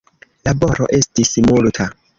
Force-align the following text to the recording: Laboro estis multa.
Laboro 0.47 0.89
estis 1.01 1.37
multa. 1.49 1.91